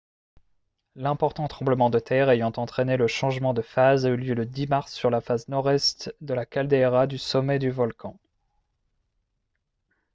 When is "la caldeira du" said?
6.33-7.19